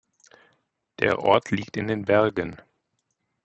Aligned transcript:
Der 0.97 1.19
Ort 1.19 1.51
liegt 1.51 1.77
in 1.77 1.85
den 1.87 2.05
Bergen. 2.05 2.59